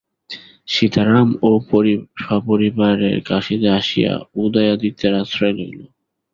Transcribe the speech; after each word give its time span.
সীতারামও 0.67 1.51
সপরিবারে 2.23 3.11
কাশীতে 3.29 3.67
আসিয়া 3.79 4.13
উদয়াদিত্যের 4.35 5.13
আশ্রয় 5.21 5.53
লইল। 5.57 5.79